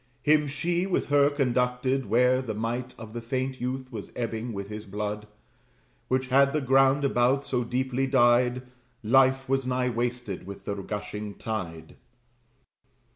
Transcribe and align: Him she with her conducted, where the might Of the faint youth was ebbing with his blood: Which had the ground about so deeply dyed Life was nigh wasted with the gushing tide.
Him 0.23 0.47
she 0.47 0.87
with 0.87 1.09
her 1.09 1.29
conducted, 1.29 2.07
where 2.07 2.41
the 2.41 2.55
might 2.55 2.95
Of 2.97 3.13
the 3.13 3.21
faint 3.21 3.61
youth 3.61 3.91
was 3.91 4.11
ebbing 4.15 4.51
with 4.51 4.67
his 4.67 4.83
blood: 4.87 5.27
Which 6.07 6.29
had 6.29 6.53
the 6.53 6.59
ground 6.59 7.05
about 7.05 7.45
so 7.45 7.63
deeply 7.63 8.07
dyed 8.07 8.63
Life 9.03 9.47
was 9.47 9.67
nigh 9.67 9.89
wasted 9.91 10.47
with 10.47 10.65
the 10.65 10.73
gushing 10.73 11.35
tide. 11.35 11.97